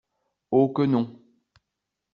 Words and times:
Oh 0.57 0.67
que 0.75 0.83
non! 0.91 1.05